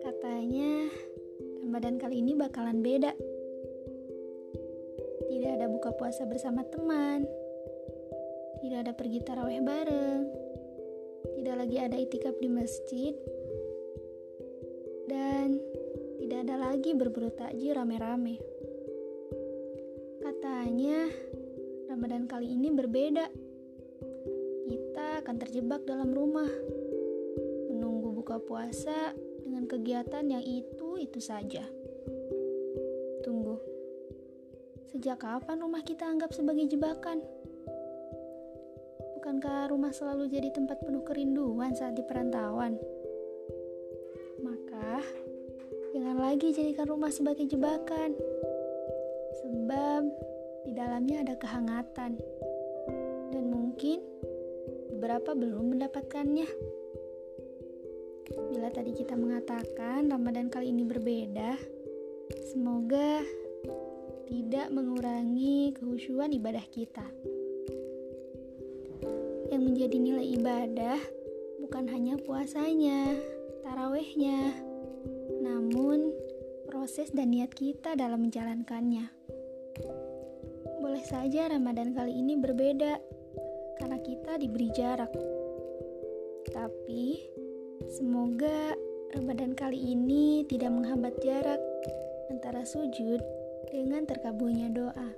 [0.00, 0.88] Katanya
[1.60, 3.12] Ramadan kali ini bakalan beda.
[5.28, 7.28] Tidak ada buka puasa bersama teman.
[8.64, 10.24] Tidak ada pergi taraweh bareng.
[11.36, 13.12] Tidak lagi ada itikaf di masjid.
[15.04, 15.60] Dan
[16.16, 18.40] tidak ada lagi berburu takjil rame-rame.
[20.24, 21.12] Katanya
[21.92, 23.49] Ramadan kali ini berbeda.
[25.20, 26.48] Akan terjebak dalam rumah,
[27.68, 29.12] menunggu buka puasa
[29.44, 31.60] dengan kegiatan yang itu-itu saja.
[33.20, 33.60] Tunggu,
[34.88, 37.20] sejak kapan rumah kita anggap sebagai jebakan?
[39.20, 42.80] Bukankah rumah selalu jadi tempat penuh kerinduan saat di perantauan?
[44.40, 45.04] Maka,
[45.92, 48.16] jangan lagi jadikan rumah sebagai jebakan.
[49.44, 50.02] Sebab
[50.64, 52.16] di dalamnya ada kehangatan.
[53.30, 54.00] Dan mungkin
[55.00, 56.44] beberapa belum mendapatkannya.
[58.52, 61.56] Bila tadi kita mengatakan Ramadan kali ini berbeda,
[62.52, 63.24] semoga
[64.28, 67.08] tidak mengurangi kehusuan ibadah kita.
[69.48, 71.00] Yang menjadi nilai ibadah
[71.64, 73.16] bukan hanya puasanya,
[73.64, 74.52] tarawehnya,
[75.40, 76.12] namun
[76.68, 79.08] proses dan niat kita dalam menjalankannya.
[80.84, 83.19] Boleh saja Ramadan kali ini berbeda
[84.04, 85.10] kita diberi jarak.
[86.50, 87.28] Tapi
[87.90, 88.74] semoga
[89.12, 91.60] Ramadan kali ini tidak menghambat jarak
[92.30, 93.20] antara sujud
[93.68, 95.10] dengan terkabulnya doa.